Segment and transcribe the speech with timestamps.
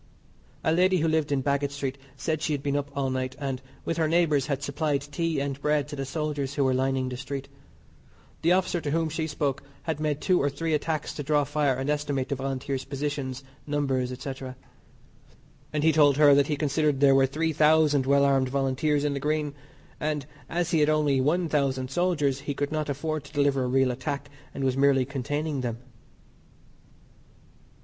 [0.63, 3.61] A lady who lived in Baggot Street said she had been up all night, and,
[3.85, 7.17] with her neighbours, had supplied tea and bread to the soldiers who were lining the
[7.17, 7.47] street.
[8.41, 11.75] The officer to whom she spoke had made two or three attacks to draw fire
[11.75, 14.33] and estimate the Volunteers' positions, numbers, &c.,
[15.71, 19.19] and he told her that he considered there were 3,000 well armed Volunteers in the
[19.19, 19.53] Green,
[19.99, 23.91] and as he had only 1,000 soldiers, he could not afford to deliver a real
[23.91, 25.77] attack, and was merely containing them.